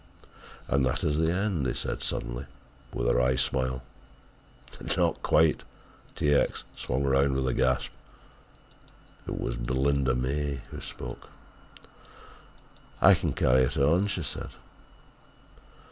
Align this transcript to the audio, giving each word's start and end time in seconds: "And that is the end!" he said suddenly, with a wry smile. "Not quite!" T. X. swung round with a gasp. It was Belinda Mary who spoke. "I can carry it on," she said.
"And 0.67 0.83
that 0.83 1.03
is 1.03 1.19
the 1.19 1.31
end!" 1.31 1.67
he 1.67 1.75
said 1.75 2.01
suddenly, 2.01 2.47
with 2.91 3.07
a 3.07 3.13
wry 3.13 3.35
smile. 3.35 3.83
"Not 4.97 5.21
quite!" 5.21 5.63
T. 6.15 6.33
X. 6.33 6.63
swung 6.75 7.03
round 7.03 7.35
with 7.35 7.47
a 7.47 7.53
gasp. 7.53 7.91
It 9.27 9.39
was 9.39 9.55
Belinda 9.57 10.15
Mary 10.15 10.63
who 10.71 10.81
spoke. 10.81 11.29
"I 12.99 13.13
can 13.13 13.33
carry 13.33 13.61
it 13.61 13.77
on," 13.77 14.07
she 14.07 14.23
said. 14.23 14.49